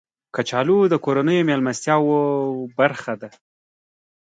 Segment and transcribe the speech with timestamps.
[0.35, 2.07] کچالو د کورنیو میلمستیاو
[2.77, 3.29] برخه ده